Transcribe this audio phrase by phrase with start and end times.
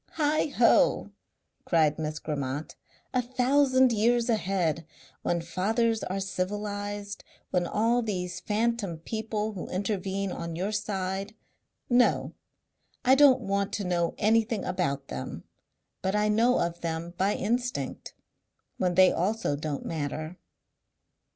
[0.17, 1.11] "Heighho!"
[1.63, 2.75] cried Miss Grammont.
[3.13, 4.83] "A thousand years ahead!
[5.21, 7.23] When fathers are civilized.
[7.51, 11.35] When all these phanton people who intervene on your side
[11.87, 12.33] no!
[13.05, 15.43] I don't want to know anything about them,
[16.01, 18.15] but I know of them by instinct
[18.77, 20.35] when they also don't matter."